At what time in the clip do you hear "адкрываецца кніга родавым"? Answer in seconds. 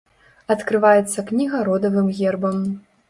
0.53-2.11